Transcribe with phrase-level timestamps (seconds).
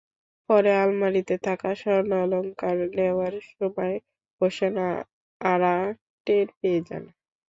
[0.49, 3.95] পরে আলমিরাতে থাকা স্বর্ণালংকার নেওয়ার সময়
[4.41, 4.87] হোসনে
[5.41, 5.75] আরা
[6.27, 7.03] টের পেয়ে যান।